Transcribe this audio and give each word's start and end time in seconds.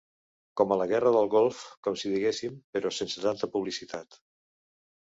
Com 0.61 0.71
a 0.71 0.77
la 0.81 0.87
Guerra 0.91 1.11
del 1.17 1.29
Golf, 1.35 1.61
com 1.89 1.99
si 2.05 2.15
diguéssim, 2.15 2.59
però 2.79 2.95
sense 3.03 3.23
tanta 3.29 3.53
publicitat. 3.59 4.21